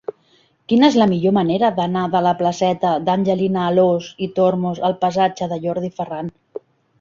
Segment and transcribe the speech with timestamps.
[0.71, 5.51] Quina és la millor manera d'anar de la placeta d'Angelina Alòs i Tormos al passatge
[5.53, 6.35] de Jordi Ferran?